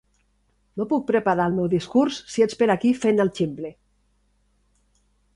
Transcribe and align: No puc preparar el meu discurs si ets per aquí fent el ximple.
No 0.81 0.85
puc 0.93 1.03
preparar 1.09 1.43
el 1.49 1.57
meu 1.57 1.67
discurs 1.73 2.17
si 2.35 2.45
ets 2.45 2.57
per 2.61 2.67
aquí 2.75 2.93
fent 3.03 3.21
el 3.27 3.31
ximple. 3.41 3.71